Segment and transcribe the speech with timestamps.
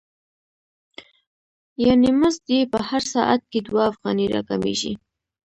[1.83, 4.93] یانې مزد یې په هر ساعت کې دوه افغانۍ را کمېږي